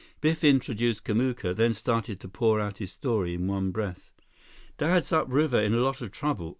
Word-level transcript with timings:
Biff 0.19 0.43
introduced 0.43 1.03
Kamuka, 1.05 1.55
then 1.55 1.75
started 1.75 2.19
to 2.21 2.27
pour 2.27 2.59
out 2.59 2.79
his 2.79 2.91
story 2.91 3.35
in 3.35 3.45
one 3.45 3.69
breath: 3.69 4.09
"Dad's 4.79 5.13
upriver 5.13 5.59
in 5.61 5.75
a 5.75 5.81
lot 5.83 6.01
of 6.01 6.09
trouble. 6.09 6.49